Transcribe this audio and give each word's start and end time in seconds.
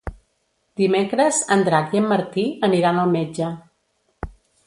Dimecres 0.79 1.41
en 1.57 1.61
Drac 1.67 1.93
i 1.97 2.01
en 2.01 2.09
Martí 2.13 2.45
aniran 2.71 2.99
al 3.03 3.13
metge. 3.17 3.51